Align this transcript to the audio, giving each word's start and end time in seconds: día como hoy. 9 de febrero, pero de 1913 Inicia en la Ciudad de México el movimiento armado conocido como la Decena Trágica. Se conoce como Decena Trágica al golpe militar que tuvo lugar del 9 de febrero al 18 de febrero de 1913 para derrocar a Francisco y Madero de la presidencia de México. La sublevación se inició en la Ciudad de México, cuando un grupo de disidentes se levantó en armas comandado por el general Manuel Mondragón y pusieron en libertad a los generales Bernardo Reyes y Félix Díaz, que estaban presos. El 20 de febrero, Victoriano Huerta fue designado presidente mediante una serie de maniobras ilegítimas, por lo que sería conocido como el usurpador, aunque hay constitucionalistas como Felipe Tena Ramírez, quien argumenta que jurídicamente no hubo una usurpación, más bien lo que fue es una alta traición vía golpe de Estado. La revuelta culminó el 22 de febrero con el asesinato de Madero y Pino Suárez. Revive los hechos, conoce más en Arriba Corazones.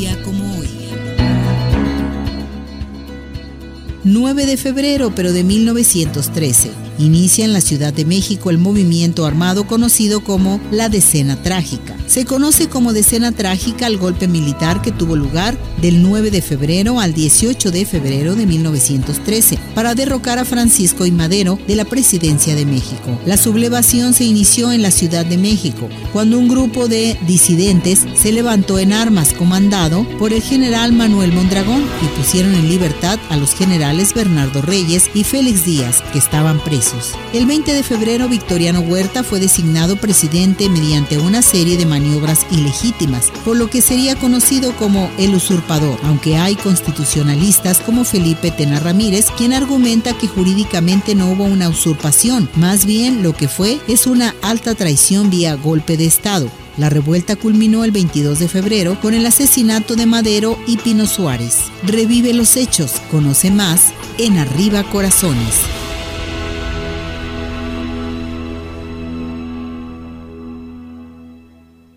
día 0.00 0.22
como 0.22 0.58
hoy. 0.58 0.68
9 4.02 4.46
de 4.46 4.56
febrero, 4.56 5.12
pero 5.14 5.30
de 5.30 5.44
1913 5.44 6.89
Inicia 7.00 7.46
en 7.46 7.54
la 7.54 7.62
Ciudad 7.62 7.94
de 7.94 8.04
México 8.04 8.50
el 8.50 8.58
movimiento 8.58 9.24
armado 9.24 9.66
conocido 9.66 10.22
como 10.22 10.60
la 10.70 10.90
Decena 10.90 11.42
Trágica. 11.42 11.96
Se 12.06 12.26
conoce 12.26 12.68
como 12.68 12.92
Decena 12.92 13.32
Trágica 13.32 13.86
al 13.86 13.96
golpe 13.96 14.28
militar 14.28 14.82
que 14.82 14.92
tuvo 14.92 15.16
lugar 15.16 15.56
del 15.80 16.02
9 16.02 16.30
de 16.30 16.42
febrero 16.42 17.00
al 17.00 17.14
18 17.14 17.70
de 17.70 17.86
febrero 17.86 18.34
de 18.34 18.44
1913 18.44 19.58
para 19.74 19.94
derrocar 19.94 20.38
a 20.38 20.44
Francisco 20.44 21.06
y 21.06 21.10
Madero 21.10 21.58
de 21.66 21.76
la 21.76 21.86
presidencia 21.86 22.54
de 22.54 22.66
México. 22.66 23.18
La 23.24 23.38
sublevación 23.38 24.12
se 24.12 24.24
inició 24.24 24.70
en 24.70 24.82
la 24.82 24.90
Ciudad 24.90 25.24
de 25.24 25.38
México, 25.38 25.88
cuando 26.12 26.38
un 26.38 26.48
grupo 26.48 26.86
de 26.86 27.16
disidentes 27.26 28.04
se 28.14 28.32
levantó 28.32 28.78
en 28.78 28.92
armas 28.92 29.32
comandado 29.32 30.06
por 30.18 30.34
el 30.34 30.42
general 30.42 30.92
Manuel 30.92 31.32
Mondragón 31.32 31.82
y 32.02 32.18
pusieron 32.18 32.54
en 32.54 32.68
libertad 32.68 33.18
a 33.30 33.36
los 33.36 33.54
generales 33.54 34.12
Bernardo 34.12 34.60
Reyes 34.60 35.10
y 35.14 35.24
Félix 35.24 35.64
Díaz, 35.64 36.02
que 36.12 36.18
estaban 36.18 36.62
presos. 36.62 36.89
El 37.32 37.46
20 37.46 37.72
de 37.72 37.82
febrero, 37.82 38.28
Victoriano 38.28 38.80
Huerta 38.80 39.22
fue 39.22 39.38
designado 39.38 39.96
presidente 39.96 40.68
mediante 40.68 41.18
una 41.18 41.42
serie 41.42 41.76
de 41.76 41.86
maniobras 41.86 42.46
ilegítimas, 42.50 43.30
por 43.44 43.56
lo 43.56 43.70
que 43.70 43.80
sería 43.80 44.16
conocido 44.16 44.74
como 44.76 45.10
el 45.18 45.34
usurpador, 45.34 45.98
aunque 46.02 46.36
hay 46.36 46.56
constitucionalistas 46.56 47.78
como 47.80 48.04
Felipe 48.04 48.50
Tena 48.50 48.80
Ramírez, 48.80 49.26
quien 49.36 49.52
argumenta 49.52 50.16
que 50.18 50.26
jurídicamente 50.26 51.14
no 51.14 51.30
hubo 51.30 51.44
una 51.44 51.68
usurpación, 51.68 52.48
más 52.56 52.86
bien 52.86 53.22
lo 53.22 53.34
que 53.34 53.48
fue 53.48 53.78
es 53.86 54.06
una 54.06 54.34
alta 54.42 54.74
traición 54.74 55.30
vía 55.30 55.54
golpe 55.54 55.96
de 55.96 56.06
Estado. 56.06 56.50
La 56.76 56.88
revuelta 56.88 57.36
culminó 57.36 57.84
el 57.84 57.90
22 57.90 58.38
de 58.38 58.48
febrero 58.48 58.98
con 59.00 59.14
el 59.14 59.26
asesinato 59.26 59.96
de 59.96 60.06
Madero 60.06 60.58
y 60.66 60.78
Pino 60.78 61.06
Suárez. 61.06 61.58
Revive 61.84 62.32
los 62.32 62.56
hechos, 62.56 62.92
conoce 63.10 63.50
más 63.50 63.92
en 64.18 64.38
Arriba 64.38 64.82
Corazones. 64.84 65.79